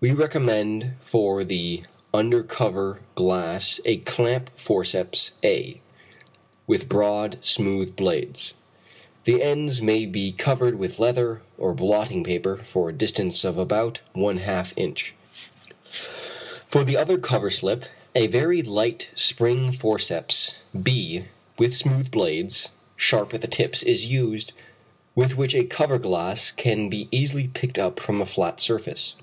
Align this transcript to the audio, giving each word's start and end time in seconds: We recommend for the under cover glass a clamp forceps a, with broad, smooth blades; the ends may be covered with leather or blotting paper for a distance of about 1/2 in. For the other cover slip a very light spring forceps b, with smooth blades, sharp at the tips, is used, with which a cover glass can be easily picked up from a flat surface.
We 0.00 0.12
recommend 0.12 0.92
for 1.00 1.42
the 1.42 1.82
under 2.14 2.44
cover 2.44 3.00
glass 3.16 3.80
a 3.84 3.96
clamp 3.96 4.48
forceps 4.56 5.32
a, 5.42 5.80
with 6.68 6.88
broad, 6.88 7.38
smooth 7.40 7.96
blades; 7.96 8.54
the 9.24 9.42
ends 9.42 9.82
may 9.82 10.06
be 10.06 10.30
covered 10.30 10.78
with 10.78 11.00
leather 11.00 11.42
or 11.58 11.74
blotting 11.74 12.22
paper 12.22 12.58
for 12.58 12.88
a 12.88 12.92
distance 12.92 13.42
of 13.42 13.58
about 13.58 14.00
1/2 14.14 14.72
in. 14.76 14.94
For 15.82 16.84
the 16.84 16.96
other 16.96 17.18
cover 17.18 17.50
slip 17.50 17.84
a 18.14 18.28
very 18.28 18.62
light 18.62 19.08
spring 19.16 19.72
forceps 19.72 20.54
b, 20.80 21.24
with 21.58 21.74
smooth 21.74 22.12
blades, 22.12 22.68
sharp 22.96 23.34
at 23.34 23.40
the 23.40 23.48
tips, 23.48 23.82
is 23.82 24.06
used, 24.08 24.52
with 25.16 25.36
which 25.36 25.56
a 25.56 25.64
cover 25.64 25.98
glass 25.98 26.52
can 26.52 26.88
be 26.88 27.08
easily 27.10 27.48
picked 27.48 27.80
up 27.80 27.98
from 27.98 28.20
a 28.22 28.26
flat 28.26 28.60
surface. 28.60 29.16